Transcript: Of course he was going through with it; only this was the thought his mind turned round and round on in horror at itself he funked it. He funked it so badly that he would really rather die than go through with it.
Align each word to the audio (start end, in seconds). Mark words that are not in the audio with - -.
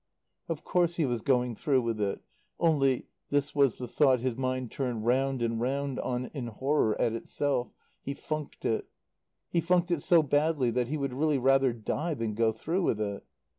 Of 0.49 0.63
course 0.63 0.95
he 0.95 1.05
was 1.05 1.21
going 1.21 1.53
through 1.55 1.83
with 1.83 2.01
it; 2.01 2.23
only 2.59 3.05
this 3.29 3.53
was 3.53 3.77
the 3.77 3.87
thought 3.87 4.19
his 4.19 4.35
mind 4.35 4.71
turned 4.71 5.05
round 5.05 5.43
and 5.43 5.61
round 5.61 5.99
on 5.99 6.31
in 6.33 6.47
horror 6.47 6.99
at 6.99 7.13
itself 7.13 7.71
he 8.01 8.15
funked 8.15 8.65
it. 8.65 8.87
He 9.51 9.61
funked 9.61 9.91
it 9.91 10.01
so 10.01 10.23
badly 10.23 10.71
that 10.71 10.87
he 10.87 10.97
would 10.97 11.13
really 11.13 11.37
rather 11.37 11.71
die 11.71 12.15
than 12.15 12.33
go 12.33 12.51
through 12.51 12.81
with 12.81 12.99
it. 12.99 13.23